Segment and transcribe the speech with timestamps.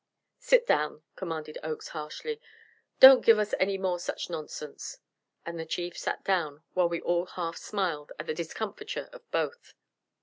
[0.39, 2.41] "Sit down," commanded Oakes harshly.
[2.99, 4.97] "Don't give us any more such nonsense,"
[5.45, 9.75] and the Chief sat down, while we all half smiled at the discomfiture of both.